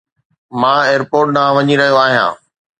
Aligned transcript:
مان 0.59 0.79
ايئرپورٽ 0.89 1.27
ڏانهن 1.37 1.55
وڃي 1.59 1.75
رهيو 1.85 2.01
آهيان 2.05 2.31